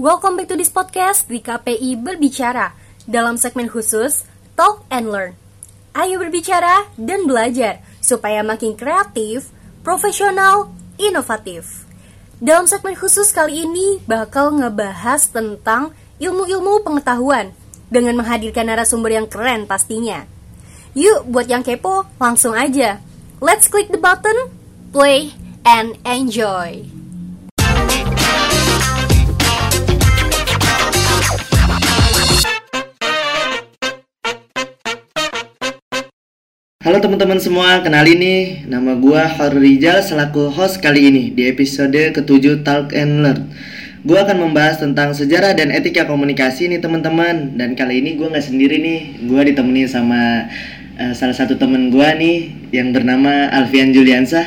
Welcome 0.00 0.40
back 0.40 0.48
to 0.48 0.56
this 0.56 0.72
podcast 0.72 1.28
di 1.28 1.44
KPI 1.44 2.00
Berbicara 2.00 2.72
dalam 3.04 3.36
segmen 3.36 3.68
khusus 3.68 4.24
Talk 4.56 4.88
and 4.88 5.12
Learn. 5.12 5.36
Ayo 5.92 6.16
berbicara 6.16 6.88
dan 6.96 7.28
belajar 7.28 7.84
supaya 8.00 8.40
makin 8.40 8.72
kreatif, 8.72 9.52
profesional, 9.84 10.72
inovatif. 10.96 11.84
Dalam 12.40 12.64
segmen 12.64 12.96
khusus 12.96 13.36
kali 13.36 13.68
ini 13.68 14.00
bakal 14.08 14.56
ngebahas 14.56 15.28
tentang 15.28 15.92
ilmu-ilmu 16.16 16.80
pengetahuan 16.80 17.52
dengan 17.92 18.16
menghadirkan 18.16 18.72
narasumber 18.72 19.12
yang 19.12 19.28
keren 19.28 19.68
pastinya. 19.68 20.24
Yuk, 20.96 21.28
buat 21.28 21.52
yang 21.52 21.60
kepo, 21.60 22.08
langsung 22.16 22.56
aja. 22.56 22.96
Let's 23.44 23.68
click 23.68 23.92
the 23.92 24.00
button, 24.00 24.56
play, 24.88 25.36
and 25.68 26.00
enjoy. 26.08 27.01
Halo 36.82 36.98
teman-teman 36.98 37.38
semua, 37.38 37.78
kenalin 37.78 38.18
nih 38.18 38.40
Nama 38.66 38.98
gua 38.98 39.30
Rijal 39.54 40.02
selaku 40.02 40.50
host 40.50 40.82
kali 40.82 41.14
ini 41.14 41.30
Di 41.30 41.46
episode 41.46 42.10
ketujuh 42.10 42.66
Talk 42.66 42.90
and 42.90 43.22
Learn 43.22 43.54
Gua 44.02 44.26
akan 44.26 44.50
membahas 44.50 44.82
tentang 44.82 45.14
sejarah 45.14 45.54
dan 45.54 45.70
etika 45.70 46.10
komunikasi 46.10 46.66
nih 46.66 46.82
teman-teman 46.82 47.54
Dan 47.54 47.78
kali 47.78 48.02
ini 48.02 48.18
gua 48.18 48.34
nggak 48.34 48.42
sendiri 48.50 48.82
nih 48.82 48.98
Gua 49.30 49.46
ditemani 49.46 49.86
sama 49.86 50.50
uh, 50.98 51.14
salah 51.14 51.38
satu 51.38 51.54
temen 51.54 51.94
gua 51.94 52.18
nih 52.18 52.50
Yang 52.74 52.98
bernama 52.98 53.46
Alfian 53.54 53.94
Juliansah 53.94 54.46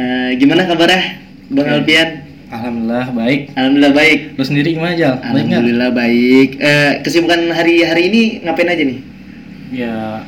uh, 0.00 0.32
Gimana 0.40 0.64
kabarnya 0.64 1.20
Bang 1.52 1.68
Oke. 1.68 1.76
Alfian? 1.84 2.08
Alhamdulillah 2.48 3.06
baik. 3.12 3.40
Alhamdulillah 3.52 3.92
baik 3.92 4.18
Lu 4.40 4.44
sendiri 4.48 4.80
gimana 4.80 4.96
Jal? 4.96 5.20
Baik? 5.20 5.44
Alhamdulillah 5.44 5.90
baik 5.92 6.48
Eh, 6.56 6.92
Kesibukan 7.04 7.52
hari-hari 7.52 8.08
ini 8.08 8.22
ngapain 8.48 8.72
aja 8.72 8.80
nih? 8.80 8.98
Ya 9.68 10.24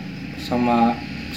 sama 0.46 0.94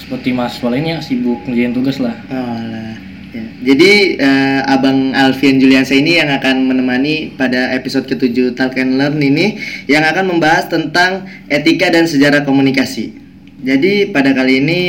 seperti 0.10 0.34
mahasiswa 0.34 0.74
lainnya 0.74 0.98
sibuk 1.06 1.38
ngerjain 1.46 1.70
tugas 1.70 2.02
lah. 2.02 2.18
Oh 2.34 2.58
lah. 2.58 2.98
Ya. 3.30 3.46
Jadi 3.62 4.18
eh, 4.18 4.62
Abang 4.66 5.14
Alfian 5.14 5.62
Juliansa 5.62 5.94
ini 5.94 6.18
yang 6.18 6.34
akan 6.34 6.66
menemani 6.66 7.30
pada 7.38 7.70
episode 7.78 8.10
ketujuh 8.10 8.58
Talk 8.58 8.74
and 8.82 8.98
Learn 8.98 9.22
ini 9.22 9.62
yang 9.86 10.02
akan 10.02 10.34
membahas 10.34 10.66
tentang 10.66 11.30
etika 11.46 11.94
dan 11.94 12.10
sejarah 12.10 12.42
komunikasi. 12.42 13.14
Jadi 13.62 14.10
pada 14.10 14.34
kali 14.34 14.66
ini 14.66 14.82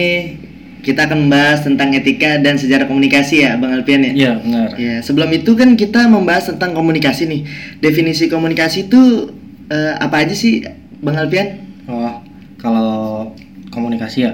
kita 0.81 1.05
akan 1.05 1.29
membahas 1.29 1.69
tentang 1.69 1.93
etika 1.93 2.41
dan 2.41 2.57
sejarah 2.57 2.89
komunikasi 2.89 3.45
ya, 3.45 3.61
Bang 3.61 3.77
Alfian 3.77 4.01
ya. 4.09 4.12
Iya 4.17 4.33
benar. 4.41 4.69
Ya, 4.81 5.05
sebelum 5.05 5.29
itu 5.37 5.53
kan 5.53 5.77
kita 5.77 6.09
membahas 6.09 6.49
tentang 6.49 6.73
komunikasi 6.73 7.29
nih. 7.29 7.45
Definisi 7.84 8.33
komunikasi 8.33 8.89
itu 8.89 9.37
eh, 9.69 10.01
apa 10.01 10.25
aja 10.25 10.33
sih, 10.33 10.65
Bang 11.05 11.21
Alfian? 11.21 11.61
Oh 11.84 12.25
kalau 12.57 13.33
komunikasi 13.69 14.25
ya 14.25 14.33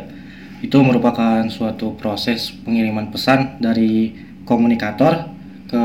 itu 0.64 0.76
merupakan 0.80 1.44
suatu 1.52 1.92
proses 1.96 2.52
pengiriman 2.64 3.12
pesan 3.12 3.60
dari 3.60 4.14
komunikator 4.48 5.28
ke 5.68 5.82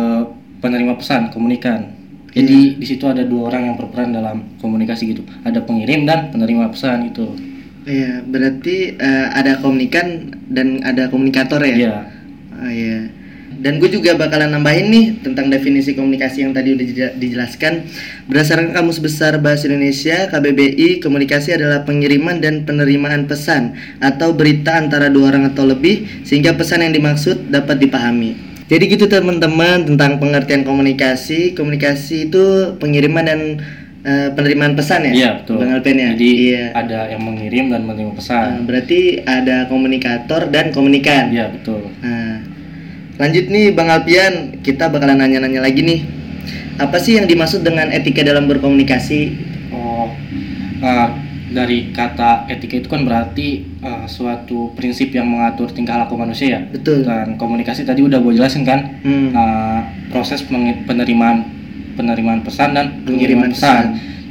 penerima 0.62 0.96
pesan 0.96 1.34
komunikan. 1.34 1.98
Jadi 2.32 2.80
di 2.80 2.86
situ 2.88 3.04
ada 3.12 3.28
dua 3.28 3.52
orang 3.52 3.74
yang 3.74 3.76
berperan 3.76 4.16
dalam 4.16 4.56
komunikasi 4.64 5.12
gitu. 5.12 5.24
Ada 5.44 5.68
pengirim 5.68 6.08
dan 6.08 6.32
penerima 6.32 6.72
pesan 6.72 7.12
itu. 7.12 7.28
Iya, 7.84 8.24
berarti 8.24 8.96
eh, 8.96 9.28
ada 9.36 9.60
komunikan 9.60 10.32
dan 10.48 10.80
ada 10.86 11.12
komunikator 11.12 11.60
ya? 11.66 11.76
Iya. 11.76 11.96
Oh 12.56 12.72
iya. 12.72 13.21
Dan 13.62 13.78
gue 13.78 13.94
juga 13.94 14.18
bakalan 14.18 14.58
nambahin 14.58 14.90
nih 14.90 15.06
tentang 15.22 15.54
definisi 15.54 15.94
komunikasi 15.94 16.42
yang 16.42 16.50
tadi 16.50 16.74
udah 16.74 17.14
dijelaskan. 17.14 17.86
Berdasarkan 18.26 18.74
Kamus 18.74 18.98
Besar 18.98 19.38
Bahasa 19.38 19.70
Indonesia, 19.70 20.26
KBBI, 20.34 20.98
komunikasi 20.98 21.54
adalah 21.54 21.86
pengiriman 21.86 22.42
dan 22.42 22.66
penerimaan 22.66 23.30
pesan 23.30 23.78
atau 24.02 24.34
berita 24.34 24.82
antara 24.82 25.14
dua 25.14 25.30
orang 25.30 25.54
atau 25.54 25.70
lebih 25.70 26.26
sehingga 26.26 26.58
pesan 26.58 26.82
yang 26.90 26.94
dimaksud 26.98 27.54
dapat 27.54 27.78
dipahami. 27.78 28.34
Jadi 28.66 28.98
gitu 28.98 29.06
teman-teman 29.06 29.86
tentang 29.86 30.18
pengertian 30.18 30.66
komunikasi. 30.66 31.54
Komunikasi 31.54 32.34
itu 32.34 32.74
pengiriman 32.82 33.24
dan 33.30 33.40
eh, 34.02 34.30
penerimaan 34.34 34.74
pesan 34.74 35.12
ya? 35.12 35.14
Iya 35.14 35.30
betul. 35.44 35.62
Bang 35.62 35.76
Alpen 35.78 36.02
ya? 36.02 36.10
Jadi 36.18 36.30
iya. 36.50 36.66
ada 36.74 37.00
yang 37.14 37.22
mengirim 37.22 37.70
dan 37.70 37.86
menerima 37.86 38.18
pesan. 38.18 38.66
berarti 38.66 39.22
ada 39.22 39.70
komunikator 39.70 40.50
dan 40.50 40.74
komunikan. 40.74 41.30
Iya 41.30 41.52
betul. 41.52 41.92
Nah, 42.02 42.51
lanjut 43.22 43.46
nih 43.54 43.70
Bang 43.78 43.94
Alpian, 43.94 44.58
kita 44.66 44.90
bakalan 44.90 45.22
nanya-nanya 45.22 45.62
lagi 45.62 45.86
nih. 45.86 46.02
Apa 46.82 46.98
sih 46.98 47.22
yang 47.22 47.30
dimaksud 47.30 47.62
dengan 47.62 47.94
etika 47.94 48.26
dalam 48.26 48.50
berkomunikasi? 48.50 49.38
Oh, 49.70 50.10
eh, 50.82 51.08
dari 51.54 51.94
kata 51.94 52.50
etika 52.50 52.82
itu 52.82 52.90
kan 52.90 53.06
berarti 53.06 53.70
eh, 53.78 54.06
suatu 54.10 54.74
prinsip 54.74 55.14
yang 55.14 55.30
mengatur 55.30 55.70
tingkah 55.70 56.02
laku 56.02 56.18
manusia 56.18 56.58
ya. 56.58 56.62
Betul. 56.66 57.06
Dan 57.06 57.38
komunikasi 57.38 57.86
tadi 57.86 58.02
udah 58.02 58.18
gue 58.18 58.34
jelasin 58.34 58.66
kan, 58.66 58.98
Hmm. 59.06 59.30
eh, 59.30 59.80
proses 60.10 60.42
penerimaan 60.90 61.46
penerimaan 61.94 62.42
pesan 62.42 62.74
dan 62.74 63.06
Pengiriman 63.06 63.06
pengiriman 63.06 63.50
pesan. 63.54 63.84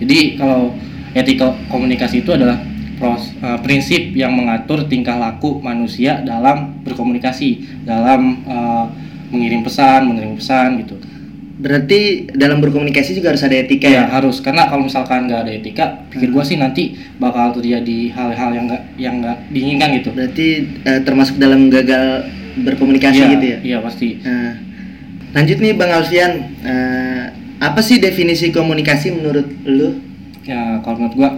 Jadi 0.03 0.19
kalau 0.35 0.75
etika 1.15 1.55
komunikasi 1.71 2.27
itu 2.27 2.35
adalah 2.35 2.59
pros- 3.01 3.33
eh, 3.35 3.59
prinsip 3.65 4.13
yang 4.13 4.37
mengatur 4.37 4.85
tingkah 4.85 5.17
laku 5.17 5.59
manusia 5.59 6.21
dalam 6.21 6.85
berkomunikasi, 6.85 7.81
dalam 7.83 8.45
eh, 8.45 8.85
mengirim 9.33 9.65
pesan, 9.65 10.07
menerima 10.07 10.37
pesan 10.37 10.69
gitu. 10.79 10.97
Berarti 11.61 12.25
dalam 12.33 12.57
berkomunikasi 12.57 13.13
juga 13.13 13.37
harus 13.37 13.45
ada 13.45 13.53
etika 13.53 13.85
Ya 13.85 14.05
ya? 14.05 14.05
harus 14.09 14.41
karena 14.41 14.65
kalau 14.65 14.89
misalkan 14.89 15.29
nggak 15.29 15.41
ada 15.45 15.53
etika, 15.53 15.85
pikir 16.09 16.33
gua 16.33 16.41
sih 16.41 16.57
nanti 16.57 16.97
bakal 17.17 17.53
terjadi 17.53 18.09
hal-hal 18.11 18.51
yang 18.51 18.65
nggak 18.65 18.83
yang 18.97 19.15
nggak 19.21 19.37
diinginkan 19.53 19.89
gitu. 20.01 20.09
Berarti 20.11 20.47
eh, 20.83 21.01
termasuk 21.05 21.37
dalam 21.37 21.69
gagal 21.69 22.25
berkomunikasi 22.65 23.21
Iya, 23.21 23.29
gitu 23.31 23.45
ya? 23.47 23.59
Iya 23.61 23.79
pasti. 23.81 24.09
Nah, 24.21 24.57
lanjut 25.33 25.57
nih 25.61 25.73
Bang 25.77 25.93
Alfian, 25.93 26.33
Eh, 26.61 27.25
apa 27.61 27.81
sih 27.81 28.01
definisi 28.01 28.49
komunikasi 28.49 29.13
menurut 29.13 29.45
lu? 29.65 30.01
Ya 30.45 30.81
kalau 30.81 30.97
menurut 30.97 31.15
gua, 31.15 31.31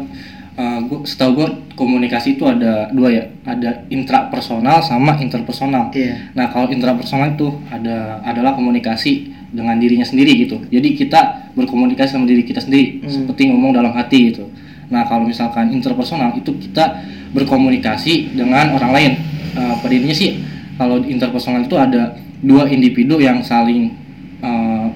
eh, 0.57 0.79
gua 0.89 1.01
setahu 1.05 1.31
gua 1.39 1.49
komunikasi 1.77 2.37
itu 2.37 2.45
ada 2.45 2.89
dua 2.93 3.09
ya, 3.09 3.25
ada 3.49 3.85
intrapersonal 3.89 4.85
sama 4.85 5.17
interpersonal. 5.19 5.89
Iya. 5.95 6.33
Nah 6.37 6.53
kalau 6.53 6.69
intrapersonal 6.69 7.35
itu 7.35 7.49
ada 7.73 8.21
adalah 8.25 8.53
komunikasi 8.53 9.33
dengan 9.53 9.77
dirinya 9.77 10.05
sendiri 10.05 10.49
gitu. 10.49 10.61
Jadi 10.73 10.97
kita 10.97 11.53
berkomunikasi 11.53 12.17
sama 12.17 12.25
diri 12.25 12.45
kita 12.45 12.61
sendiri, 12.65 13.05
Hmm. 13.05 13.09
seperti 13.09 13.53
ngomong 13.53 13.77
dalam 13.77 13.93
hati 13.93 14.33
gitu. 14.33 14.49
Nah 14.89 15.05
kalau 15.09 15.25
misalkan 15.29 15.73
interpersonal 15.73 16.37
itu 16.37 16.53
kita 16.57 17.01
berkomunikasi 17.33 18.37
dengan 18.37 18.77
orang 18.77 18.93
lain. 18.93 19.13
Eh, 19.53 19.75
pada 19.85 19.93
intinya 19.93 20.17
sih 20.17 20.41
kalau 20.81 21.01
interpersonal 21.05 21.65
itu 21.65 21.77
ada 21.77 22.17
dua 22.41 22.65
individu 22.69 23.21
yang 23.21 23.45
saling 23.45 23.93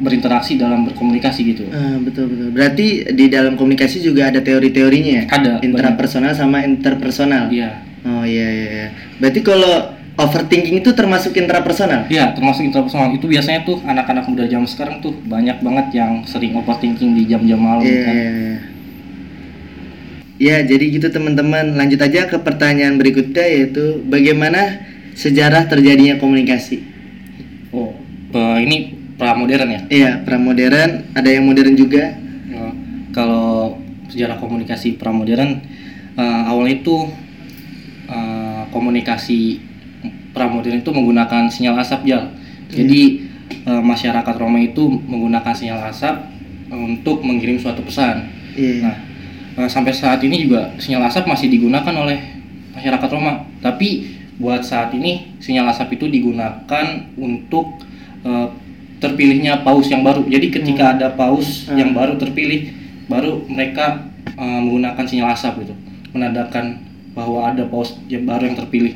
berinteraksi 0.00 0.56
dalam 0.60 0.84
berkomunikasi 0.88 1.40
gitu. 1.46 1.64
Ah, 1.72 1.96
betul 2.00 2.28
betul. 2.30 2.48
Berarti 2.52 2.86
di 3.12 3.26
dalam 3.28 3.54
komunikasi 3.54 4.00
juga 4.00 4.28
ada 4.30 4.40
teori-teorinya 4.40 5.12
ya? 5.12 5.24
Ada, 5.28 5.52
Intrapersonal 5.64 6.32
sama 6.32 6.64
interpersonal. 6.64 7.48
Iya. 7.52 7.82
Oh 8.06 8.22
iya 8.22 8.46
iya. 8.48 8.66
iya. 8.70 8.88
Berarti 9.18 9.40
kalau 9.42 9.92
overthinking 10.16 10.80
itu 10.80 10.90
termasuk 10.96 11.36
intrapersonal? 11.36 12.08
Iya, 12.08 12.32
termasuk 12.32 12.64
interpersonal 12.64 13.12
itu 13.12 13.28
biasanya 13.28 13.68
tuh 13.68 13.82
anak-anak 13.84 14.24
muda 14.30 14.48
zaman 14.48 14.68
sekarang 14.68 14.96
tuh 15.04 15.12
banyak 15.26 15.60
banget 15.60 15.86
yang 15.92 16.24
sering 16.24 16.56
overthinking 16.56 17.12
di 17.12 17.28
jam-jam 17.28 17.60
malam 17.60 17.84
Iya. 17.84 18.00
kan. 18.02 18.14
iya, 18.14 18.30
iya. 18.32 18.56
Ya, 20.36 20.56
jadi 20.60 20.84
gitu 20.92 21.08
teman-teman. 21.08 21.76
Lanjut 21.80 21.96
aja 22.00 22.28
ke 22.28 22.36
pertanyaan 22.40 23.00
berikutnya 23.00 23.44
yaitu 23.44 24.04
bagaimana 24.04 24.84
sejarah 25.16 25.64
terjadinya 25.64 26.20
komunikasi? 26.20 26.84
Oh, 27.72 27.96
eh, 28.36 28.58
ini 28.68 28.95
pramodern 29.16 29.68
ya. 29.68 29.80
Iya, 29.88 30.10
pramodern, 30.22 31.12
ada 31.16 31.28
yang 31.28 31.44
modern 31.48 31.72
juga. 31.74 32.16
Eh, 32.52 32.72
kalau 33.12 33.80
sejarah 34.12 34.38
komunikasi 34.38 35.00
pramodern 35.00 35.60
eh, 36.16 36.42
awalnya 36.46 36.80
itu 36.80 36.96
eh, 38.06 38.62
komunikasi 38.70 39.60
pramodern 40.36 40.84
itu 40.84 40.90
menggunakan 40.92 41.48
sinyal 41.48 41.80
asap 41.80 42.12
ya. 42.12 42.28
Jadi 42.68 43.24
eh, 43.66 43.82
masyarakat 43.82 44.34
Roma 44.36 44.60
itu 44.60 44.84
menggunakan 44.86 45.52
sinyal 45.56 45.80
asap 45.90 46.16
untuk 46.70 47.22
mengirim 47.24 47.56
suatu 47.56 47.80
pesan. 47.82 48.28
Iya. 48.52 48.84
Nah, 48.84 48.96
eh, 49.64 49.68
sampai 49.70 49.96
saat 49.96 50.20
ini 50.20 50.44
juga 50.44 50.76
sinyal 50.76 51.08
asap 51.08 51.24
masih 51.24 51.48
digunakan 51.48 51.94
oleh 51.96 52.20
masyarakat 52.76 53.08
Roma. 53.08 53.48
Tapi 53.64 54.16
buat 54.36 54.60
saat 54.60 54.92
ini 54.92 55.40
sinyal 55.40 55.72
asap 55.72 55.96
itu 55.96 56.06
digunakan 56.12 56.86
untuk 57.16 57.80
eh, 58.22 58.48
terpilihnya 58.98 59.60
paus 59.60 59.86
yang 59.86 60.00
baru. 60.00 60.24
Jadi 60.24 60.46
ketika 60.50 60.94
ada 60.94 61.08
paus 61.10 61.64
Hmm. 61.64 61.76
yang 61.76 61.90
baru 61.92 62.16
terpilih, 62.16 62.72
baru 63.06 63.44
mereka 63.46 64.08
eh, 64.28 64.60
menggunakan 64.60 65.00
sinyal 65.02 65.32
asap 65.32 65.64
gitu, 65.64 65.74
menandakan 66.12 66.76
bahwa 67.12 67.48
ada 67.48 67.64
paus 67.64 67.96
yang 68.06 68.24
baru 68.24 68.46
yang 68.46 68.56
terpilih. 68.56 68.92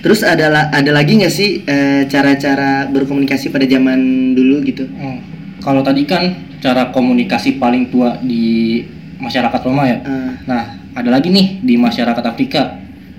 Terus 0.00 0.22
ada 0.22 0.48
la- 0.48 0.70
ada 0.70 0.90
lagi 0.90 1.14
nggak 1.14 1.30
sih 1.30 1.62
eh, 1.62 2.08
cara-cara 2.08 2.88
berkomunikasi 2.88 3.48
pada 3.48 3.64
zaman 3.64 3.98
dulu 4.32 4.64
gitu? 4.64 4.88
Hmm. 4.88 5.20
Kalau 5.58 5.82
tadi 5.82 6.02
kan 6.02 6.24
cara 6.58 6.88
komunikasi 6.88 7.58
paling 7.58 7.86
tua 7.88 8.16
di 8.18 8.80
masyarakat 9.18 9.60
Roma 9.60 9.84
ya. 9.84 9.98
Ah, 10.00 10.32
Nah, 10.46 10.62
ada 10.92 11.10
lagi 11.10 11.28
nih 11.28 11.60
di 11.60 11.74
masyarakat 11.74 12.24
Afrika. 12.24 12.78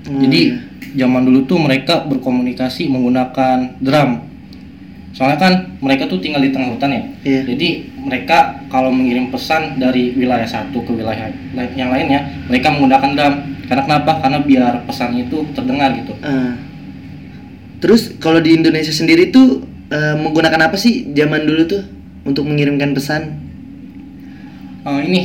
Oh, 0.09 0.17
Jadi 0.17 0.55
zaman 0.95 1.21
dulu 1.21 1.45
tuh 1.45 1.59
mereka 1.59 2.01
berkomunikasi 2.03 2.89
menggunakan 2.89 3.77
drum. 3.77 4.28
Soalnya 5.09 5.37
kan 5.37 5.53
mereka 5.79 6.05
tuh 6.05 6.17
tinggal 6.17 6.39
di 6.39 6.49
tengah 6.49 6.69
hutan 6.69 6.89
ya. 6.89 7.01
Iya. 7.23 7.41
Jadi 7.49 7.69
mereka 7.99 8.37
kalau 8.67 8.89
mengirim 8.89 9.29
pesan 9.29 9.75
dari 9.75 10.13
wilayah 10.13 10.45
satu 10.45 10.81
ke 10.81 10.91
wilayah 10.93 11.27
lain- 11.51 11.75
yang 11.75 11.89
lainnya, 11.89 12.19
mereka 12.45 12.69
menggunakan 12.69 13.09
drum. 13.13 13.35
Karena 13.65 13.81
kenapa? 13.85 14.11
Karena 14.19 14.39
biar 14.39 14.73
pesannya 14.83 15.25
itu 15.25 15.45
terdengar 15.53 15.93
gitu. 15.93 16.13
Ah. 16.19 16.57
Terus 17.79 18.17
kalau 18.17 18.37
di 18.37 18.53
Indonesia 18.53 18.91
sendiri 18.91 19.29
tuh 19.29 19.61
eh, 19.89 20.15
menggunakan 20.15 20.69
apa 20.69 20.75
sih 20.75 21.09
zaman 21.11 21.45
dulu 21.45 21.65
tuh 21.65 21.81
untuk 22.23 22.45
mengirimkan 22.45 22.93
pesan? 22.93 23.21
Eh, 24.79 25.01
ini 25.05 25.21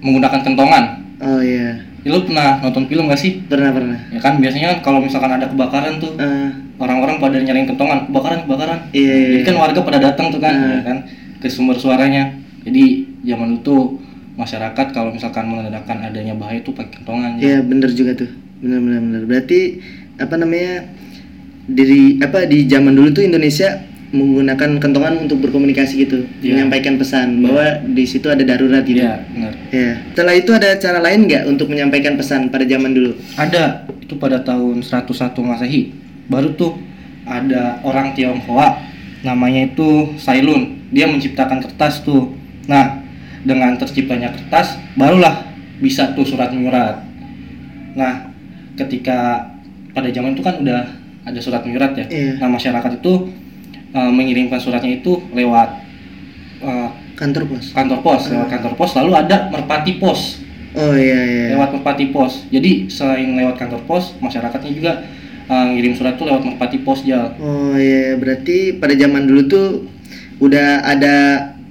menggunakan 0.00 0.40
kentongan. 0.42 0.84
Oh 1.20 1.40
iya, 1.40 1.80
Ya, 2.04 2.12
lu 2.12 2.20
pernah 2.20 2.60
nonton 2.60 2.84
film 2.84 3.08
gak 3.08 3.16
sih? 3.16 3.40
pernah 3.48 3.72
pernah. 3.72 3.96
Ya 4.12 4.20
kan 4.20 4.36
biasanya 4.36 4.84
kalau 4.84 5.00
misalkan 5.00 5.32
ada 5.32 5.48
kebakaran 5.48 5.96
tuh 5.96 6.12
Ah, 6.20 6.52
orang-orang 6.76 7.16
pada 7.18 7.36
nyalain 7.38 7.66
kentongan, 7.66 8.08
kebakaran, 8.08 8.38
kebakaran. 8.44 8.78
Iya, 8.90 9.12
iya, 9.12 9.28
Jadi 9.32 9.44
kan 9.44 9.56
warga 9.56 9.80
pada 9.80 9.98
datang 10.00 10.26
tuh 10.28 10.40
kan, 10.40 10.54
Ah. 10.54 10.70
ya 10.72 10.82
kan 10.82 10.98
ke 11.38 11.46
sumber 11.46 11.76
suaranya. 11.76 12.34
Jadi 12.64 12.84
zaman 13.22 13.60
itu 13.60 14.00
masyarakat 14.34 14.86
kalau 14.90 15.10
misalkan 15.10 15.46
menandakan 15.46 16.02
adanya 16.02 16.34
bahaya 16.34 16.58
tuh 16.60 16.74
pakai 16.74 16.98
kentongan. 16.98 17.38
ya. 17.38 17.40
Iya 17.40 17.58
bener 17.62 17.90
juga 17.90 18.12
tuh, 18.16 18.30
bener 18.58 18.80
bener 18.80 19.00
bener. 19.00 19.22
Berarti 19.24 19.60
apa 20.16 20.34
namanya 20.34 20.90
dari 21.64 22.18
apa 22.18 22.44
di 22.44 22.66
zaman 22.66 22.92
dulu 22.92 23.08
tuh 23.10 23.22
Indonesia 23.22 23.80
menggunakan 24.10 24.78
kentongan 24.78 25.26
untuk 25.26 25.42
berkomunikasi 25.42 25.94
gitu, 26.00 26.22
Iya. 26.38 26.54
menyampaikan 26.54 26.94
pesan 26.96 27.28
Iya. 27.32 27.40
bahwa 27.42 27.64
di 27.88 28.04
situ 28.04 28.26
ada 28.26 28.42
darurat 28.42 28.82
gitu. 28.82 29.02
Iya, 29.02 29.26
benar. 29.26 29.52
Ya. 29.70 29.90
Setelah 30.10 30.34
itu 30.34 30.50
ada 30.50 30.68
cara 30.76 30.98
lain 30.98 31.26
nggak 31.26 31.42
untuk 31.46 31.66
menyampaikan 31.66 32.14
pesan 32.14 32.46
pada 32.46 32.62
zaman 32.62 32.94
dulu? 32.94 33.10
Ada 33.34 33.62
itu 33.98 34.14
pada 34.14 34.38
tahun 34.38 34.82
101 34.82 35.42
Masehi. 35.42 36.03
Baru 36.30 36.56
tuh 36.56 36.78
ada 37.24 37.80
orang 37.84 38.12
Tionghoa 38.12 38.80
namanya 39.24 39.68
itu 39.68 40.14
Sailun. 40.20 40.88
Dia 40.92 41.08
menciptakan 41.08 41.64
kertas 41.64 42.04
tuh. 42.04 42.36
Nah, 42.68 43.02
dengan 43.44 43.76
terciptanya 43.76 44.32
kertas 44.32 44.76
barulah 44.96 45.44
bisa 45.80 46.12
tuh 46.16 46.24
surat 46.24 46.52
menyurat. 46.52 47.00
Nah, 47.96 48.32
ketika 48.76 49.50
pada 49.92 50.08
zaman 50.10 50.34
itu 50.34 50.42
kan 50.42 50.60
udah 50.60 50.82
ada 51.24 51.40
surat 51.40 51.64
menyurat 51.64 51.96
ya. 51.96 52.06
Iya. 52.08 52.32
Nah, 52.40 52.48
masyarakat 52.52 53.00
itu 53.00 53.12
uh, 53.96 54.10
mengirimkan 54.12 54.60
suratnya 54.60 55.00
itu 55.00 55.20
lewat 55.32 55.68
uh, 56.64 56.90
Kantor 57.14 57.46
pos. 57.46 57.70
kantor 57.70 58.02
pos, 58.02 58.26
lewat 58.26 58.48
kantor 58.50 58.74
pos 58.74 58.90
lalu 58.98 59.14
ada 59.14 59.46
merpati 59.46 60.02
pos 60.02 60.42
Oh 60.74 60.94
iya 60.98 61.20
iya. 61.22 61.46
lewat 61.54 61.78
merpati 61.78 62.10
pos. 62.10 62.50
Jadi 62.50 62.90
selain 62.90 63.30
lewat 63.38 63.54
kantor 63.54 63.86
pos, 63.86 64.18
masyarakatnya 64.18 64.72
juga 64.74 64.92
uh, 65.46 65.66
ngirim 65.70 65.92
surat 65.92 66.14
tuh 66.14 66.24
lewat 66.24 66.42
merpati 66.42 66.80
pos 66.80 67.02
jal. 67.02 67.34
Oh 67.36 67.74
iya, 67.74 68.14
berarti 68.14 68.74
pada 68.74 68.92
zaman 68.92 69.24
dulu 69.24 69.42
tuh 69.44 69.66
udah 70.38 70.82
ada 70.82 71.14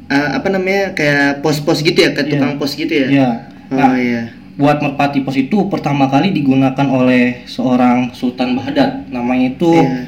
uh, 0.08 0.30
apa 0.36 0.48
namanya 0.48 0.94
kayak 0.94 1.42
pos-pos 1.42 1.80
gitu 1.80 1.96
ya, 1.96 2.12
kayak 2.12 2.28
Iya. 2.28 2.34
tukang 2.36 2.54
pos 2.56 2.72
gitu 2.74 2.94
ya? 2.94 3.08
Iya. 3.10 3.30
Oh 3.70 3.76
Nah, 3.76 3.94
iya. 3.96 4.22
buat 4.54 4.78
merpati 4.80 5.22
pos 5.22 5.34
itu 5.34 5.66
pertama 5.68 6.06
kali 6.06 6.30
digunakan 6.30 6.88
oleh 6.88 7.42
seorang 7.44 8.14
Sultan 8.14 8.54
Baghdad, 8.54 9.10
namanya 9.10 9.52
itu 9.52 9.72
Iya. 9.74 10.06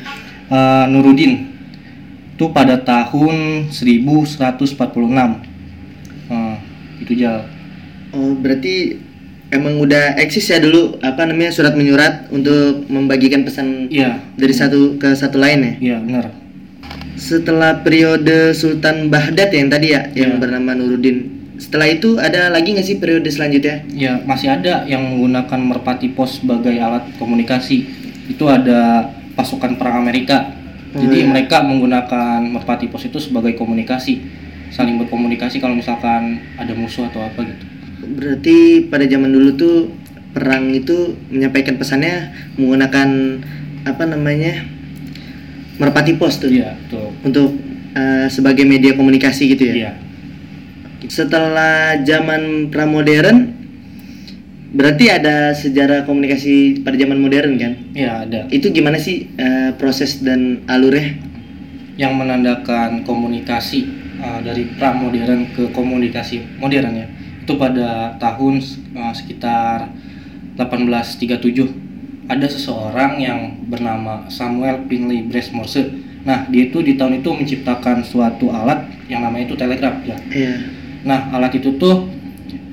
uh, 0.49 0.85
Nuruddin. 0.87 1.53
Itu 2.35 2.51
pada 2.51 2.75
tahun 2.77 3.67
1146. 3.71 5.39
Uh, 6.27 6.55
itu 6.99 7.13
jal. 7.15 7.47
Oh 8.11 8.31
berarti 8.33 8.99
emang 9.49 9.77
udah 9.77 10.17
eksis 10.17 10.47
ya 10.47 10.57
dulu 10.57 10.97
apa 10.99 11.23
namanya 11.23 11.53
surat 11.53 11.73
menyurat 11.73 12.27
untuk 12.29 12.85
membagikan 12.87 13.41
pesan 13.41 13.87
Iya. 13.87 14.17
dari 14.33 14.51
satu 14.51 14.97
ke 14.97 15.13
satu 15.13 15.37
lain 15.37 15.59
ya? 15.61 15.73
Iya 15.79 15.97
benar. 16.01 16.25
Setelah 17.15 17.79
periode 17.79 18.51
Sultan 18.51 19.07
Baghdad 19.07 19.47
ya 19.47 19.57
yang 19.57 19.71
tadi 19.71 19.87
ya, 19.89 20.01
yang 20.11 20.35
Iya. 20.35 20.39
bernama 20.39 20.75
Nuruddin. 20.75 21.31
Setelah 21.55 21.87
itu 21.87 22.19
ada 22.19 22.51
lagi 22.51 22.75
nggak 22.75 22.83
sih 22.83 22.97
periode 22.99 23.31
selanjutnya? 23.31 23.87
Ya, 23.87 24.19
masih 24.21 24.51
ada 24.51 24.83
yang 24.83 24.99
menggunakan 25.01 25.55
merpati 25.55 26.11
pos 26.11 26.43
sebagai 26.43 26.75
alat 26.75 27.07
komunikasi. 27.15 27.87
Itu 28.27 28.51
ada 28.51 29.07
pasukan 29.33 29.79
perang 29.79 30.03
Amerika. 30.03 30.51
Jadi 30.91 31.23
Hmm. 31.23 31.31
mereka 31.31 31.63
menggunakan 31.63 32.43
merpati 32.43 32.91
pos 32.91 33.03
itu 33.03 33.19
sebagai 33.19 33.55
komunikasi, 33.55 34.19
saling 34.67 34.99
berkomunikasi 34.99 35.63
kalau 35.63 35.75
misalkan 35.75 36.43
ada 36.55 36.75
musuh 36.75 37.07
atau 37.07 37.23
apa 37.23 37.39
gitu. 37.43 37.63
Berarti 38.05 38.87
pada 38.87 39.05
zaman 39.09 39.33
dulu 39.33 39.49
tuh 39.57 39.77
perang 40.35 40.69
itu 40.75 41.15
menyampaikan 41.31 41.79
pesannya 41.79 42.35
menggunakan 42.59 43.09
apa 43.87 44.03
namanya 44.03 44.67
merpati 45.79 46.19
pos 46.19 46.39
tuh 46.43 46.51
Iya, 46.51 46.75
betul. 46.75 47.07
untuk 47.23 47.49
eh, 47.95 48.27
sebagai 48.27 48.67
media 48.67 48.95
komunikasi 48.95 49.55
gitu 49.55 49.63
ya. 49.71 49.75
Iya. 49.75 49.91
Setelah 51.05 52.01
zaman 52.01 52.73
pramodern 52.73 53.53
berarti 54.75 55.07
ada 55.07 55.55
sejarah 55.55 56.03
komunikasi 56.03 56.83
pada 56.83 56.99
zaman 56.99 57.21
modern 57.21 57.55
kan? 57.55 57.73
Iya, 57.95 58.27
ada. 58.27 58.39
Itu 58.51 58.75
gimana 58.75 58.99
sih 58.99 59.31
eh, 59.39 59.71
proses 59.79 60.19
dan 60.19 60.65
alurnya? 60.67 61.15
Yang 61.95 62.11
menandakan 62.11 63.07
komunikasi 63.07 63.87
uh, 64.19 64.39
dari 64.43 64.67
pramodern 64.75 65.47
ke 65.55 65.71
komunikasi 65.71 66.59
modern 66.59 66.91
ya. 66.91 67.07
Itu 67.45 67.61
pada 67.61 68.17
tahun 68.17 68.57
uh, 68.97 69.13
sekitar 69.13 69.93
1837 70.57 72.25
ada 72.25 72.47
seseorang 72.49 73.21
yang 73.21 73.39
bernama 73.69 74.25
Samuel 74.33 74.89
Pinley 74.89 75.29
Brace 75.29 75.53
Morse. 75.53 75.85
Nah, 76.25 76.49
dia 76.49 76.65
itu 76.65 76.81
di 76.81 76.97
tahun 76.97 77.21
itu 77.21 77.29
menciptakan 77.29 78.01
suatu 78.01 78.49
alat 78.49 78.89
yang 79.05 79.21
namanya 79.21 79.45
itu 79.45 79.53
telegraf 79.53 80.01
ya. 80.01 80.17
Iya. 80.33 80.53
Nah, 81.05 81.29
alat 81.37 81.53
itu 81.53 81.77
tuh 81.77 82.09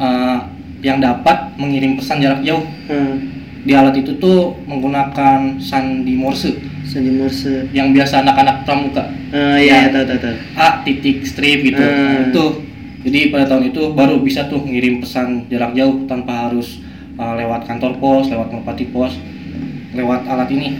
uh, 0.00 0.40
yang 0.80 1.04
dapat 1.04 1.52
mengirim 1.60 2.00
pesan 2.00 2.24
jarak 2.24 2.40
jauh. 2.40 2.64
Hmm. 2.88 3.28
Di 3.62 3.76
alat 3.76 3.92
itu 4.00 4.16
tuh 4.16 4.56
menggunakan 4.64 5.60
sandi 5.60 6.16
Morse 6.16 6.56
Sandi 6.82 7.12
Morse. 7.12 7.68
yang 7.76 7.92
biasa 7.92 8.24
anak-anak 8.24 8.64
pramuka. 8.64 9.04
Eh, 9.36 9.68
iya, 9.68 9.86
Ya. 9.86 10.00
tahu 10.00 10.04
tahu 10.08 10.18
tahu. 10.18 10.36
A 10.56 10.80
titik 10.82 11.28
strip 11.28 11.60
gitu. 11.60 11.76
Nah, 11.78 12.32
itu. 12.32 12.71
Jadi 13.02 13.34
pada 13.34 13.50
tahun 13.50 13.74
itu 13.74 13.82
baru 13.98 14.22
bisa 14.22 14.46
tuh 14.46 14.62
ngirim 14.62 15.02
pesan 15.02 15.50
jarak 15.50 15.74
jauh 15.74 16.06
tanpa 16.06 16.46
harus 16.48 16.78
uh, 17.18 17.34
lewat 17.34 17.66
kantor 17.66 17.98
pos, 17.98 18.30
lewat 18.30 18.54
merpati 18.54 18.86
pos, 18.94 19.18
lewat 19.90 20.22
alat 20.30 20.48
ini 20.54 20.78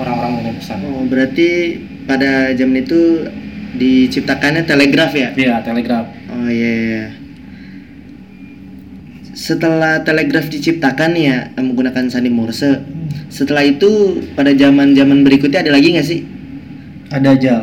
orang-orang 0.00 0.40
mengirim 0.40 0.56
pesan. 0.56 0.78
Oh, 0.88 1.04
berarti 1.04 1.76
pada 2.08 2.56
zaman 2.56 2.80
itu 2.80 3.28
diciptakannya 3.76 4.64
telegraf 4.64 5.12
ya? 5.12 5.28
Iya, 5.36 5.60
telegraf. 5.60 6.08
Oh 6.32 6.48
iya. 6.48 6.72
iya. 6.72 7.04
Setelah 9.32 10.04
telegraf 10.04 10.52
diciptakan 10.52 11.16
ya 11.16 11.52
eh, 11.52 11.62
menggunakan 11.64 12.08
sandi 12.08 12.28
Morse. 12.28 12.84
Setelah 13.32 13.64
itu 13.64 14.20
pada 14.36 14.52
zaman-zaman 14.52 15.24
berikutnya 15.24 15.64
ada 15.64 15.72
lagi 15.72 15.96
nggak 15.96 16.08
sih? 16.08 16.20
Ada 17.12 17.28
aja. 17.36 17.56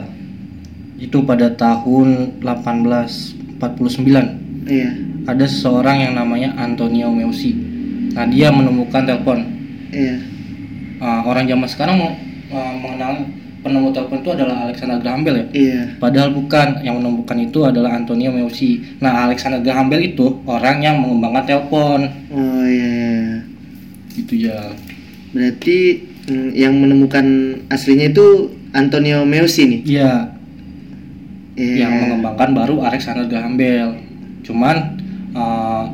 Itu 0.98 1.26
pada 1.26 1.54
tahun 1.54 2.42
1849. 3.60 4.68
Iya. 4.70 4.92
Ada 5.28 5.46
seseorang 5.46 6.10
yang 6.10 6.14
namanya 6.16 6.56
Antonio 6.58 7.12
Meucci. 7.12 7.54
Nah, 8.16 8.26
dia 8.26 8.50
menemukan 8.50 9.06
telepon. 9.06 9.46
Iya. 9.94 10.18
Uh, 11.00 11.22
orang 11.28 11.48
zaman 11.48 11.68
sekarang 11.70 11.96
uh, 12.52 12.74
mengenal 12.76 13.24
penemu 13.60 13.92
telepon 13.92 14.20
itu 14.24 14.32
adalah 14.32 14.56
Alexander 14.68 14.98
Graham 15.04 15.22
Bell 15.28 15.38
ya. 15.38 15.46
Iya. 15.52 15.82
Padahal 16.00 16.30
bukan, 16.32 16.68
yang 16.82 16.96
menemukan 17.04 17.38
itu 17.40 17.60
adalah 17.68 17.96
Antonio 17.96 18.32
Meucci. 18.32 19.00
Nah, 19.04 19.28
Alexander 19.28 19.60
Graham 19.60 19.92
Bell 19.92 20.04
itu 20.04 20.40
orang 20.48 20.80
yang 20.82 21.04
mengembangkan 21.04 21.44
telepon. 21.46 22.00
Oh 22.32 22.64
iya. 22.64 22.88
iya. 22.88 23.36
Gitu 24.16 24.34
ya. 24.50 24.60
Berarti 25.36 25.78
mm, 26.28 26.50
yang 26.58 26.74
menemukan 26.80 27.26
aslinya 27.70 28.10
itu 28.10 28.56
Antonio 28.74 29.28
Meucci 29.28 29.64
nih. 29.68 29.82
Iya, 29.86 30.39
Iya. 31.60 31.76
yang 31.84 31.94
mengembangkan 32.08 32.56
baru 32.56 32.76
Alexander 32.88 33.28
Graham 33.28 33.60
Bell. 33.60 34.00
Cuman 34.48 34.96
uh, 35.36 35.92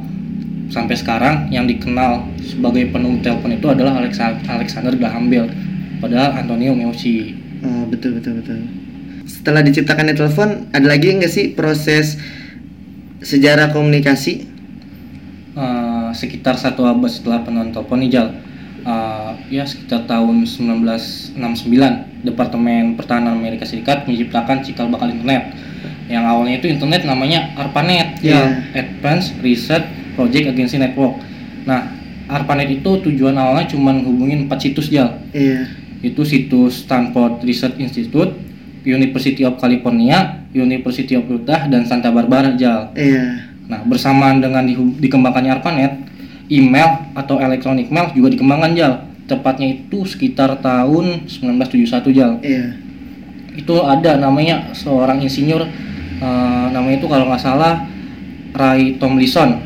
sampai 0.70 0.94
sekarang 0.94 1.50
yang 1.50 1.66
dikenal 1.66 2.22
sebagai 2.46 2.94
penemu 2.94 3.26
telepon 3.26 3.58
itu 3.58 3.66
adalah 3.66 3.98
Alexa- 3.98 4.38
Alexander 4.46 4.94
Graham 4.94 5.34
Bell. 5.34 5.50
Padahal 5.98 6.38
Antonio 6.38 6.78
Meucci. 6.78 7.34
Oh 7.66 7.90
betul 7.90 8.22
betul 8.22 8.46
betul. 8.46 8.62
Setelah 9.26 9.66
diciptakannya 9.66 10.14
telepon, 10.14 10.70
ada 10.70 10.86
lagi 10.86 11.18
nggak 11.18 11.32
sih 11.34 11.58
proses 11.58 12.22
sejarah 13.26 13.74
komunikasi? 13.74 14.46
Uh, 15.56 16.12
sekitar 16.12 16.60
satu 16.60 16.84
abad 16.84 17.08
setelah 17.08 17.42
penemuan 17.42 17.72
telepon 17.72 18.04
nih 18.04 18.12
Jal. 18.12 18.28
Uh, 18.86 19.15
ya 19.46 19.64
sekitar 19.64 20.06
tahun 20.06 20.44
1969 20.44 21.36
Departemen 22.22 22.96
Pertahanan 22.96 23.36
Amerika 23.36 23.64
Serikat 23.64 24.04
menciptakan 24.04 24.60
cikal 24.60 24.88
bakal 24.88 25.08
internet 25.08 25.54
yang 26.06 26.22
awalnya 26.24 26.58
itu 26.58 26.68
internet 26.68 27.02
namanya 27.04 27.54
ARPANET 27.56 28.22
Iya. 28.22 28.34
ya 28.34 28.42
Advanced 28.76 29.38
Research 29.40 29.86
Project 30.14 30.52
Agency 30.52 30.78
Network 30.78 31.18
nah 31.64 31.90
ARPANET 32.28 32.70
itu 32.76 32.90
tujuan 33.02 33.34
awalnya 33.34 33.66
cuma 33.68 33.94
hubungin 33.96 34.46
empat 34.46 34.62
situs 34.62 34.88
jal 34.88 35.18
Iya. 35.30 35.66
itu 36.02 36.22
situs 36.22 36.84
Stanford 36.84 37.42
Research 37.42 37.78
Institute 37.78 38.34
University 38.84 39.42
of 39.42 39.58
California 39.58 40.46
University 40.52 41.14
of 41.14 41.26
Utah 41.26 41.66
dan 41.66 41.84
Santa 41.84 42.10
Barbara 42.10 42.54
jal 42.54 42.94
Iya. 42.94 43.54
Nah, 43.66 43.82
bersamaan 43.82 44.38
dengan 44.38 44.62
dihu- 44.62 44.94
dikembangkannya 44.96 45.58
ARPANET, 45.58 45.94
email 46.48 47.10
atau 47.14 47.42
electronic 47.42 47.90
mail 47.90 48.14
juga 48.14 48.30
dikembangkan 48.30 48.78
Jal. 48.78 48.94
Tepatnya 49.26 49.68
itu 49.74 50.06
sekitar 50.06 50.62
tahun 50.62 51.26
1971 51.26 52.14
Jal. 52.14 52.32
Iya. 52.46 52.78
Itu 53.58 53.82
ada 53.82 54.22
namanya 54.22 54.70
seorang 54.78 55.24
insinyur 55.24 55.66
eh, 56.22 56.66
namanya 56.70 56.98
itu 57.02 57.08
kalau 57.10 57.26
nggak 57.28 57.42
salah 57.42 57.90
Ray 58.54 59.02
Tomlinson. 59.02 59.60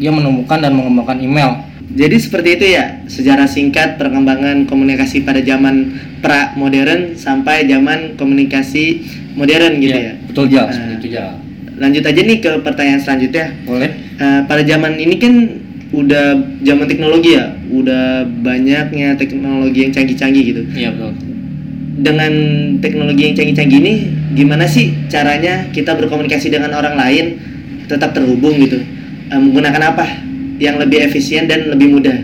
Dia 0.00 0.10
menemukan 0.10 0.58
dan 0.58 0.72
mengembangkan 0.72 1.20
email. 1.20 1.62
Jadi 1.92 2.16
seperti 2.16 2.56
itu 2.56 2.66
ya 2.72 3.04
sejarah 3.04 3.44
singkat 3.44 4.00
perkembangan 4.00 4.64
komunikasi 4.64 5.28
pada 5.28 5.44
zaman 5.44 5.92
pra 6.24 6.56
modern 6.56 7.12
sampai 7.12 7.68
zaman 7.68 8.16
komunikasi 8.16 9.04
modern 9.36 9.76
gitu 9.76 9.98
ya. 10.00 10.12
Betul 10.24 10.48
Jal, 10.48 10.66
Ah. 10.66 10.72
seperti 10.72 10.94
itu 11.04 11.08
Jal. 11.20 11.36
Lanjut 11.76 12.04
aja 12.08 12.20
nih 12.24 12.38
ke 12.40 12.50
pertanyaan 12.64 13.00
selanjutnya. 13.02 13.52
Boleh? 13.68 13.90
Eh, 14.16 14.40
pada 14.48 14.62
zaman 14.64 14.96
ini 14.96 15.20
kan 15.20 15.34
udah 15.92 16.40
zaman 16.64 16.88
teknologi 16.88 17.36
ya, 17.36 17.52
udah 17.72 18.28
banyaknya 18.44 19.16
teknologi 19.16 19.88
yang 19.88 19.92
canggih-canggih 19.92 20.44
gitu. 20.44 20.62
Iya 20.76 20.92
betul. 20.92 21.12
Dengan 22.02 22.32
teknologi 22.80 23.22
yang 23.30 23.34
canggih-canggih 23.36 23.78
ini, 23.80 23.94
gimana 24.32 24.64
sih 24.68 24.92
caranya 25.08 25.68
kita 25.72 25.96
berkomunikasi 25.96 26.52
dengan 26.52 26.76
orang 26.76 26.96
lain 26.96 27.24
tetap 27.88 28.12
terhubung 28.12 28.60
gitu? 28.60 28.80
Eh, 29.28 29.40
menggunakan 29.40 29.96
apa 29.96 30.04
yang 30.60 30.76
lebih 30.76 31.00
efisien 31.02 31.48
dan 31.48 31.72
lebih 31.72 31.96
mudah? 31.96 32.16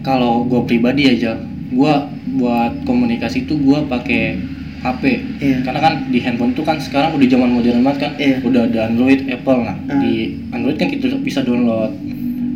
Kalau 0.00 0.48
gue 0.48 0.60
pribadi 0.64 1.06
aja, 1.06 1.36
gue 1.70 1.94
buat 2.40 2.72
komunikasi 2.88 3.44
itu 3.44 3.54
gue 3.60 3.78
pakai 3.86 4.40
HP. 4.80 5.02
Iya. 5.44 5.58
Karena 5.60 5.80
kan 5.84 5.94
di 6.08 6.18
handphone 6.24 6.56
tuh 6.56 6.64
kan 6.64 6.80
sekarang 6.80 7.12
udah 7.12 7.26
zaman 7.28 7.52
modern 7.52 7.84
banget 7.84 7.98
kan. 8.00 8.12
Iya. 8.16 8.36
Udah 8.40 8.64
ada 8.64 8.80
Android, 8.88 9.28
Apple. 9.28 9.60
Nah, 9.60 9.76
Ah. 9.76 10.00
di 10.00 10.40
Android 10.56 10.76
kan 10.80 10.88
kita 10.88 11.20
bisa 11.20 11.44
download 11.44 11.92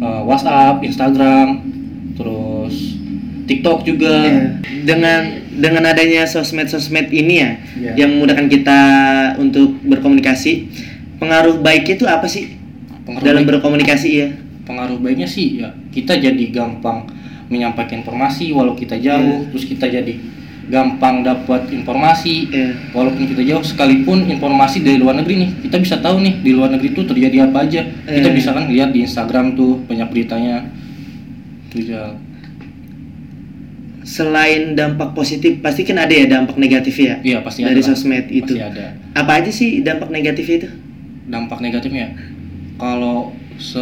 uh, 0.01 0.25
WhatsApp, 0.25 0.81
Instagram, 0.81 1.61
terus 2.15 2.75
TikTok 3.45 3.85
juga. 3.85 4.25
Iya. 4.25 4.43
Dengan 4.85 5.21
dengan 5.55 5.83
adanya 5.85 6.25
sosmed-sosmed 6.25 7.09
ini 7.09 7.35
ya, 7.37 7.51
Iya. 7.75 7.93
yang 7.97 8.17
memudahkan 8.17 8.49
kita 8.49 8.81
untuk 9.37 9.77
berkomunikasi, 9.83 10.67
pengaruh 11.17 11.59
baiknya 11.59 11.95
itu 11.95 12.07
apa 12.07 12.27
sih 12.27 12.57
Pengaruh 13.05 13.23
dalam 13.23 13.43
baik- 13.43 13.51
berkomunikasi 13.55 14.11
ya? 14.15 14.29
pengaruh 14.65 14.97
baiknya 14.97 15.29
sih 15.29 15.61
ya 15.61 15.69
kita 15.93 16.17
jadi 16.17 16.45
gampang 16.49 17.05
menyampaikan 17.47 18.01
informasi 18.01 18.49
walau 18.51 18.73
kita 18.73 18.97
jauh, 18.97 19.45
Iya. 19.45 19.53
terus 19.53 19.65
kita 19.67 19.87
jadi 19.87 20.17
gampang 20.65 21.21
dapat 21.21 21.69
informasi 21.69 22.49
Iya. 22.49 22.73
walaupun 22.91 23.29
kita 23.29 23.45
jauh 23.45 23.61
sekalipun 23.61 24.25
informasi 24.25 24.81
dari 24.81 24.97
luar 24.97 25.15
negeri 25.15 25.37
nih 25.39 25.51
kita 25.61 25.77
bisa 25.77 26.01
tahu 26.01 26.17
nih 26.19 26.41
di 26.41 26.51
luar 26.51 26.73
negeri 26.73 26.91
tuh 26.91 27.05
terjadi 27.05 27.45
apa 27.45 27.59
aja 27.63 27.85
kita 28.03 28.25
Eh. 28.25 28.33
bisa 28.33 28.51
kan 28.51 28.65
lihat 28.67 28.89
di 28.91 29.05
Instagram 29.05 29.53
tuh 29.53 29.85
banyak 29.85 30.09
beritanya 30.09 30.65
itu 31.75 31.91
Jal. 31.91 32.15
Selain 34.05 34.77
dampak 34.77 35.17
positif, 35.17 35.59
pasti 35.59 35.81
kan 35.81 35.97
ada 35.97 36.13
ya 36.13 36.29
dampak 36.29 36.55
negatif 36.55 36.93
ya 36.95 37.17
iya 37.21 37.41
pasti 37.41 37.65
dari 37.65 37.73
ada 37.75 37.81
lah. 37.81 37.89
sosmed 37.89 38.27
itu. 38.29 38.53
pasti 38.53 38.61
ada 38.61 38.87
Apa 39.13 39.41
aja 39.41 39.49
sih 39.49 39.81
dampak 39.81 40.09
negatif 40.09 40.45
itu? 40.47 40.69
dampak 41.25 41.57
negatifnya 41.59 42.13
kalau 42.77 43.33
se 43.57 43.81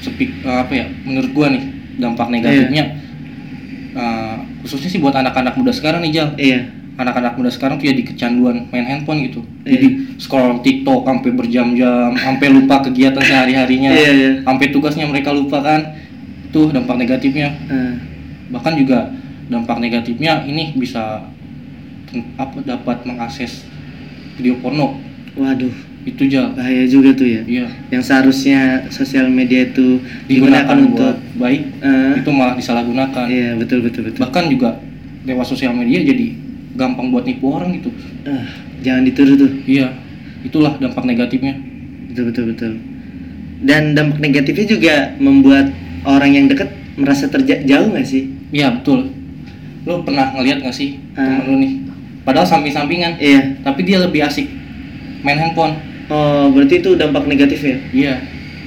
sepik 0.00 0.40
eh, 0.40 0.56
apa 0.56 0.72
ya 0.72 0.86
menurut 1.04 1.30
gua 1.30 1.52
nih 1.52 1.60
dampak 1.94 2.32
negatifnya 2.32 2.96
eh, 3.92 4.34
khususnya 4.64 4.88
sih 4.88 5.04
buat 5.04 5.12
anak-anak 5.12 5.52
muda 5.54 5.68
sekarang 5.68 6.00
nih 6.00 6.12
Jal 6.16 6.28
Iya. 6.34 6.60
anak-anak 6.96 7.36
muda 7.36 7.52
sekarang 7.52 7.76
tuh 7.76 7.92
jadi 7.92 8.00
kecanduan 8.00 8.70
main 8.70 8.86
handphone 8.86 9.26
gitu. 9.26 9.44
Iya. 9.62 9.76
Jadi 9.76 9.86
scroll 10.16 10.62
TikTok 10.62 11.02
sampai 11.02 11.30
berjam-jam, 11.34 12.14
sampai 12.14 12.46
lupa 12.48 12.80
kegiatan 12.80 13.18
sehari-harinya, 13.18 13.90
Iya, 13.90 14.10
iya. 14.14 14.30
sampai 14.40 14.70
tugasnya 14.70 15.04
mereka 15.04 15.28
lupa 15.28 15.58
kan. 15.58 15.80
Tuh 16.54 16.70
dampak 16.70 16.94
negatifnya. 16.94 17.50
Eh, 17.66 17.94
Bahkan 18.44 18.72
juga 18.78 19.10
dampak 19.50 19.80
negatifnya 19.82 20.44
ini 20.46 20.76
bisa 20.78 21.26
apa 22.38 22.58
dapat 22.62 23.02
mengakses 23.02 23.66
video 24.38 24.54
porno. 24.62 25.00
waduh, 25.34 25.72
Itu 26.06 26.30
aja. 26.30 26.54
bahaya 26.54 26.86
juga 26.86 27.10
tuh 27.18 27.26
ya. 27.26 27.42
Iya. 27.42 27.66
Yang 27.90 28.02
seharusnya 28.06 28.86
sosial 28.94 29.26
media 29.26 29.66
itu 29.66 29.98
Digunakan 30.30 30.62
digunakan 30.62 30.76
untuk 30.78 31.14
baik, 31.34 31.62
eh, 31.82 32.12
itu 32.22 32.30
malah 32.30 32.54
disalahgunakan. 32.54 33.26
Iya, 33.26 33.58
betul 33.58 33.82
betul 33.82 34.06
betul. 34.06 34.22
Bahkan 34.22 34.44
juga 34.46 34.78
lewat 35.26 35.46
sosial 35.50 35.74
media 35.74 35.98
jadi 36.06 36.38
gampang 36.78 37.10
buat 37.10 37.26
nipu 37.26 37.50
orang 37.50 37.74
gitu. 37.82 37.90
Eh, 38.30 38.44
jangan 38.86 39.02
ditiru 39.02 39.34
tuh. 39.34 39.50
Iya. 39.66 39.90
Itulah 40.46 40.78
dampak 40.78 41.02
negatifnya. 41.02 41.58
Betul 42.14 42.30
betul 42.30 42.44
betul. 42.54 42.72
Dan 43.64 43.98
dampak 43.98 44.22
negatifnya 44.22 44.66
juga 44.70 44.94
membuat 45.18 45.74
orang 46.04 46.30
yang 46.30 46.46
dekat 46.46 46.68
merasa 46.94 47.26
terjauh 47.26 47.90
nggak 47.90 48.06
sih? 48.06 48.30
Iya 48.52 48.70
betul. 48.70 49.10
Lo 49.84 50.00
pernah 50.00 50.32
ngeliat 50.32 50.64
gak 50.64 50.72
sih 50.72 50.96
Ah. 51.12 51.24
temen 51.28 51.44
lo 51.44 51.54
nih? 51.60 51.72
Padahal 52.24 52.48
samping-sampingan, 52.48 53.20
Iya. 53.20 53.60
tapi 53.60 53.84
dia 53.84 54.00
lebih 54.00 54.24
asik 54.24 54.48
main 55.20 55.36
handphone. 55.36 55.76
Oh, 56.08 56.48
berarti 56.48 56.80
itu 56.80 56.96
dampak 56.96 57.28
negatif 57.28 57.60
ya? 57.60 57.76
Iya. 57.92 58.14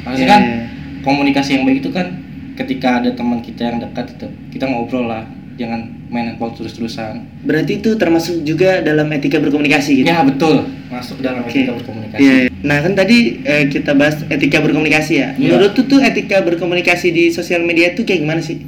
Maksudnya 0.05 0.21
Iya, 0.21 0.29
kan 0.29 0.41
iya. 0.45 0.57
komunikasi 1.01 1.49
yang 1.57 1.63
baik 1.65 1.81
itu 1.81 1.89
kan 1.89 2.05
ketika 2.53 3.01
ada 3.01 3.09
teman 3.13 3.41
kita 3.41 3.65
yang 3.65 3.77
dekat 3.81 4.13
itu 4.13 4.27
kita 4.53 4.69
ngobrol 4.69 5.09
lah, 5.09 5.25
jangan 5.57 5.89
main 6.07 6.33
handphone 6.33 6.55
terus-terusan. 6.55 7.27
Berarti 7.43 7.83
itu 7.83 7.95
termasuk 7.99 8.43
juga 8.47 8.79
dalam 8.79 9.07
etika 9.11 9.43
berkomunikasi 9.43 10.03
gitu. 10.03 10.07
Ya 10.07 10.23
betul, 10.23 10.63
masuk 10.87 11.19
dalam 11.19 11.43
Oke. 11.43 11.51
etika 11.51 11.75
berkomunikasi. 11.75 12.21
Iya, 12.23 12.35
iya. 12.47 12.49
Nah 12.63 12.77
kan 12.79 12.93
tadi 12.95 13.17
eh, 13.43 13.63
kita 13.67 13.91
bahas 13.93 14.23
etika 14.31 14.63
berkomunikasi 14.63 15.13
ya. 15.19 15.29
Iya. 15.35 15.55
Menurut 15.55 15.75
tuh 15.75 15.85
tuh 15.85 15.99
etika 15.99 16.39
berkomunikasi 16.43 17.07
di 17.11 17.23
sosial 17.29 17.67
media 17.67 17.91
tuh 17.91 18.07
kayak 18.07 18.23
gimana 18.23 18.39
sih? 18.39 18.63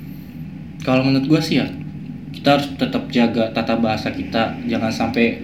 Kalau 0.84 1.04
menurut 1.04 1.28
gua 1.28 1.42
sih 1.44 1.64
ya, 1.64 1.68
kita 2.36 2.60
harus 2.60 2.68
tetap 2.76 3.08
jaga 3.12 3.52
tata 3.56 3.76
bahasa 3.80 4.12
kita, 4.12 4.60
jangan 4.68 4.92
sampai 4.92 5.40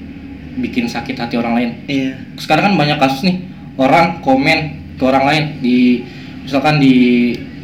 bikin 0.60 0.88
sakit 0.88 1.16
hati 1.20 1.36
orang 1.36 1.54
lain. 1.56 1.70
Iya. 1.88 2.12
sekarang 2.40 2.72
kan 2.72 2.76
banyak 2.80 2.98
kasus 3.00 3.28
nih 3.28 3.44
orang 3.76 4.24
komen 4.24 4.60
ke 4.96 5.04
orang 5.04 5.24
lain 5.28 5.44
di 5.60 6.00
misalkan 6.48 6.80
di 6.80 6.96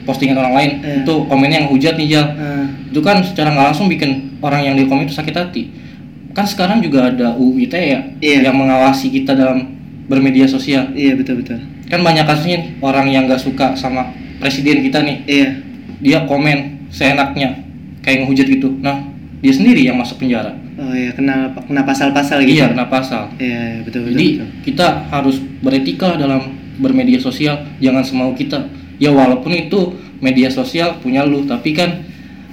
postingan 0.04 0.36
orang 0.36 0.54
lain 0.54 0.72
Iya. 0.78 0.96
itu 1.02 1.14
komennya 1.26 1.58
yang 1.60 1.70
hujat 1.70 1.94
nih 1.96 2.08
Jal 2.08 2.26
Eh, 2.32 2.66
itu 2.88 3.00
kan 3.00 3.22
secara 3.22 3.50
nggak 3.50 3.66
langsung 3.68 3.88
bikin 3.88 4.12
orang 4.40 4.62
yang 4.64 4.74
di 4.74 4.86
komen 4.86 5.04
itu 5.04 5.14
sakit 5.14 5.34
hati 5.34 5.64
kan 6.32 6.44
sekarang 6.44 6.80
juga 6.80 7.08
ada 7.08 7.34
UU 7.34 7.60
ITE 7.62 7.82
ya 7.82 8.00
Iya. 8.20 8.38
yang 8.46 8.56
mengawasi 8.56 9.10
kita 9.10 9.32
dalam 9.32 9.78
bermedia 10.06 10.46
sosial 10.46 10.92
iya 10.92 11.14
betul 11.14 11.40
betul. 11.40 11.60
kan 11.86 12.00
banyak 12.00 12.24
kasusnya 12.24 12.60
orang 12.80 13.08
yang 13.08 13.26
nggak 13.26 13.40
suka 13.40 13.74
sama 13.74 14.10
presiden 14.38 14.82
kita 14.82 15.00
nih 15.00 15.18
Iya. 15.24 15.48
dia 16.00 16.20
komen 16.24 16.88
seenaknya 16.88 17.62
kayak 18.00 18.24
ngehujat 18.24 18.48
gitu 18.50 18.70
nah 18.78 19.06
dia 19.38 19.52
sendiri 19.52 19.84
yang 19.84 19.96
masuk 19.96 20.18
penjara 20.18 20.56
Oh 20.74 20.90
iya 20.90 21.12
kena 21.12 21.52
kena 21.62 21.84
pasal-pasal 21.84 22.42
gitu. 22.42 22.58
iya 22.58 22.66
kena 22.68 22.88
pasal 22.88 23.30
Iya, 23.38 23.60
iya, 23.76 23.82
betul 23.84 24.02
betul. 24.02 24.14
Jadi 24.14 24.28
betul. 24.34 24.48
kita 24.66 24.88
harus 25.08 25.36
beretika 25.62 26.16
dalam 26.16 26.42
bermedia 26.74 27.20
sosial, 27.20 27.62
jangan 27.78 28.02
semau 28.02 28.34
kita. 28.34 28.66
Ya 29.02 29.10
walaupun 29.10 29.50
itu 29.50 29.80
media 30.22 30.48
sosial 30.48 31.02
punya 31.02 31.26
lu, 31.26 31.44
tapi 31.44 31.74
kan 31.74 32.06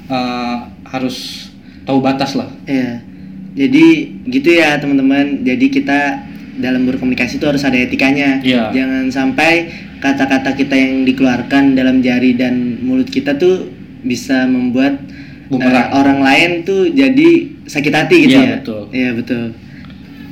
eh, 0.09 0.57
harus 0.89 1.49
tahu 1.85 2.01
batas 2.01 2.33
lah. 2.33 2.49
Iya. 2.65 3.05
Jadi 3.55 3.87
gitu 4.27 4.49
ya 4.51 4.81
teman-teman. 4.81 5.45
Jadi 5.45 5.69
kita 5.69 6.25
dalam 6.59 6.89
berkomunikasi 6.89 7.37
itu 7.37 7.47
harus 7.47 7.63
ada 7.63 7.77
etikanya. 7.77 8.41
Iya. 8.41 8.73
Jangan 8.73 9.05
sampai 9.13 9.53
kata-kata 9.99 10.55
kita 10.55 10.75
yang 10.75 11.03
dikeluarkan 11.05 11.75
dalam 11.75 12.01
jari 12.01 12.33
dan 12.33 12.81
mulut 12.81 13.11
kita 13.11 13.35
tuh 13.35 13.69
bisa 14.01 14.47
membuat 14.47 14.95
Bumerang. 15.51 15.75
eh, 15.75 15.87
orang 15.91 16.19
lain 16.23 16.51
tuh 16.63 16.87
jadi 16.89 17.29
sakit 17.67 17.93
hati 17.93 18.17
gitu 18.25 18.39
Iya, 18.39 18.41
ya. 18.41 18.57
betul. 18.63 18.83
Iya 18.95 19.11
betul. 19.13 19.45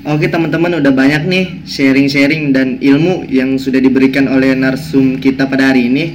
Oke 0.06 0.30
teman-teman 0.30 0.78
udah 0.78 0.94
banyak 0.94 1.26
nih 1.26 1.66
sharing-sharing 1.66 2.54
dan 2.54 2.78
ilmu 2.78 3.26
yang 3.26 3.58
sudah 3.58 3.82
diberikan 3.82 4.30
oleh 4.30 4.54
narsum 4.54 5.18
kita 5.18 5.50
pada 5.50 5.74
hari 5.74 5.90
ini 5.90 6.14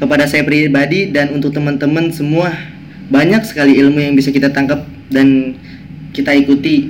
kepada 0.00 0.24
saya 0.24 0.48
pribadi 0.48 1.12
dan 1.12 1.28
untuk 1.36 1.52
teman-teman 1.52 2.08
semua 2.08 2.48
banyak 3.12 3.44
sekali 3.44 3.76
ilmu 3.84 4.00
yang 4.00 4.16
bisa 4.16 4.32
kita 4.32 4.48
tangkap 4.48 4.88
dan 5.12 5.60
kita 6.16 6.32
ikuti 6.32 6.88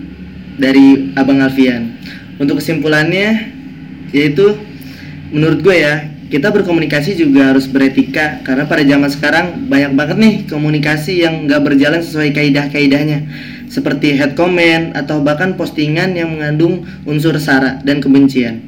dari 0.63 1.11
Abang 1.19 1.43
Alfian. 1.43 1.99
Untuk 2.39 2.63
kesimpulannya 2.63 3.51
yaitu 4.15 4.63
menurut 5.35 5.59
gue 5.59 5.75
ya 5.75 6.07
kita 6.33 6.49
berkomunikasi 6.49 7.13
juga 7.21 7.53
harus 7.53 7.69
beretika 7.69 8.41
karena 8.41 8.65
pada 8.65 8.81
zaman 8.81 9.11
sekarang 9.13 9.47
banyak 9.69 9.93
banget 9.93 10.17
nih 10.17 10.35
komunikasi 10.49 11.29
yang 11.29 11.45
nggak 11.45 11.61
berjalan 11.61 12.01
sesuai 12.01 12.33
kaidah-kaidahnya 12.33 13.29
seperti 13.69 14.17
head 14.17 14.33
comment 14.33 14.97
atau 14.97 15.21
bahkan 15.21 15.61
postingan 15.61 16.17
yang 16.17 16.33
mengandung 16.33 16.89
unsur 17.05 17.37
sara 17.37 17.85
dan 17.85 18.01
kebencian. 18.01 18.65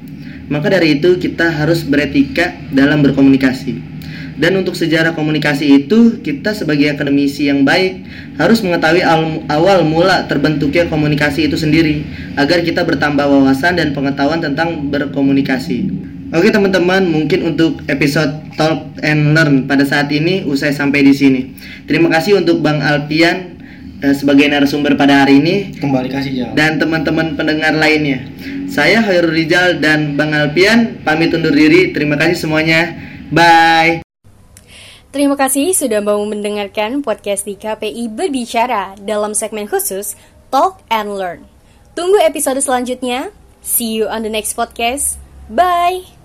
Maka 0.52 0.76
dari 0.76 1.00
itu 1.00 1.16
kita 1.16 1.56
harus 1.56 1.88
beretika 1.88 2.52
dalam 2.68 3.00
berkomunikasi. 3.00 3.96
Dan 4.34 4.60
untuk 4.60 4.74
sejarah 4.76 5.14
komunikasi 5.14 5.86
itu, 5.86 6.20
kita 6.20 6.52
sebagai 6.52 6.90
akademisi 6.90 7.46
yang 7.46 7.62
baik 7.62 8.02
harus 8.36 8.60
mengetahui 8.60 9.00
awal 9.46 9.86
mula 9.86 10.26
terbentuknya 10.26 10.90
komunikasi 10.90 11.48
itu 11.48 11.54
sendiri 11.56 12.02
agar 12.34 12.60
kita 12.60 12.82
bertambah 12.82 13.24
wawasan 13.24 13.78
dan 13.78 13.94
pengetahuan 13.94 14.42
tentang 14.42 14.90
berkomunikasi. 14.90 16.13
Oke 16.34 16.50
teman-teman, 16.50 17.06
mungkin 17.06 17.54
untuk 17.54 17.78
episode 17.86 18.50
Talk 18.58 18.98
and 19.06 19.38
Learn 19.38 19.70
pada 19.70 19.86
saat 19.86 20.10
ini 20.10 20.42
usai 20.42 20.74
sampai 20.74 21.06
di 21.06 21.14
sini. 21.14 21.54
Terima 21.86 22.10
kasih 22.10 22.42
untuk 22.42 22.58
Bang 22.58 22.82
Alpian 22.82 23.62
eh, 24.02 24.10
sebagai 24.10 24.50
narasumber 24.50 24.98
pada 24.98 25.22
hari 25.22 25.38
ini. 25.38 25.78
Kembali 25.78 26.10
kasih 26.10 26.32
ya. 26.34 26.48
Dan 26.50 26.82
teman-teman 26.82 27.38
pendengar 27.38 27.78
lainnya. 27.78 28.26
Saya 28.66 29.06
Khairul 29.06 29.30
Rizal 29.30 29.78
dan 29.78 30.18
Bang 30.18 30.34
Alpian 30.34 31.06
pamit 31.06 31.30
undur 31.30 31.54
diri. 31.54 31.94
Terima 31.94 32.18
kasih 32.18 32.34
semuanya. 32.34 32.98
Bye. 33.30 34.02
Terima 35.14 35.38
kasih 35.38 35.70
sudah 35.70 36.02
mau 36.02 36.18
mendengarkan 36.26 36.98
podcast 37.06 37.46
di 37.46 37.54
KPI 37.54 38.10
Berbicara 38.10 38.98
dalam 38.98 39.38
segmen 39.38 39.70
khusus 39.70 40.18
Talk 40.50 40.82
and 40.90 41.14
Learn. 41.14 41.46
Tunggu 41.94 42.18
episode 42.26 42.58
selanjutnya. 42.58 43.30
See 43.62 43.94
you 43.94 44.10
on 44.10 44.26
the 44.26 44.32
next 44.34 44.58
podcast. 44.58 45.22
Bye. 45.46 46.23